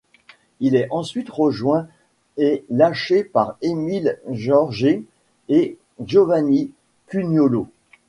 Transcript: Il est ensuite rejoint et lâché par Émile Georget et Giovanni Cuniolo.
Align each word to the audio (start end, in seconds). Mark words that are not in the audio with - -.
Il 0.61 0.75
est 0.75 0.87
ensuite 0.89 1.29
rejoint 1.29 1.87
et 2.35 2.65
lâché 2.71 3.23
par 3.23 3.57
Émile 3.61 4.19
Georget 4.31 5.03
et 5.47 5.77
Giovanni 6.03 6.71
Cuniolo. 7.05 7.67